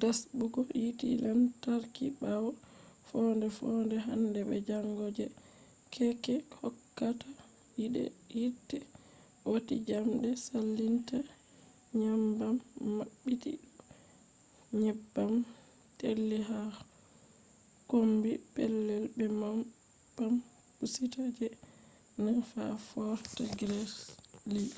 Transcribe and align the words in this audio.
rasɓugo 0.00 0.60
yite 0.82 1.06
lantarki 1.24 2.06
ɓawo 2.20 2.50
foonde-foonde 3.08 3.96
hande 4.06 4.40
be 4.48 4.56
jango 4.68 5.04
je 5.16 5.24
keeke 5.92 6.34
hokkata 6.60 7.28
yite 8.34 8.76
wati 9.50 9.74
njamɗe 9.82 10.28
salinta 10.46 11.16
nyebbam 12.00 12.56
maɓɓiti 12.96 13.52
bo 13.76 13.82
nyebbam 14.82 15.32
teeli 15.98 16.38
ha 16.48 16.58
kombi 17.90 18.30
pellel 18.54 19.04
be 19.16 19.24
pampusitta 20.16 21.22
je 21.36 21.46
9 22.24 22.48
ha 22.54 22.64
fort 22.88 23.26
greely 23.58 24.68